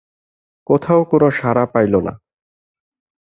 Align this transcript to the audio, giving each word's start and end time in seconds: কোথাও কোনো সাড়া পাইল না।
কোথাও 0.67 1.01
কোনো 1.03 1.27
সাড়া 1.31 1.65
পাইল 1.65 1.93
না। 2.01 2.13